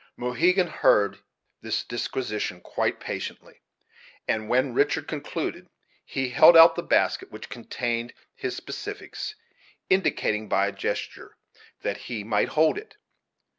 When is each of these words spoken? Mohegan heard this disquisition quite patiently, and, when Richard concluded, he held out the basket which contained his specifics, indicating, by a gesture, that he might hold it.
Mohegan 0.17 0.65
heard 0.65 1.19
this 1.61 1.83
disquisition 1.83 2.59
quite 2.59 2.99
patiently, 2.99 3.61
and, 4.27 4.49
when 4.49 4.73
Richard 4.73 5.07
concluded, 5.07 5.69
he 6.03 6.29
held 6.29 6.57
out 6.57 6.73
the 6.73 6.81
basket 6.81 7.29
which 7.31 7.49
contained 7.49 8.11
his 8.33 8.55
specifics, 8.55 9.35
indicating, 9.91 10.49
by 10.49 10.65
a 10.65 10.71
gesture, 10.71 11.37
that 11.83 11.97
he 11.97 12.23
might 12.23 12.47
hold 12.49 12.79
it. 12.79 12.97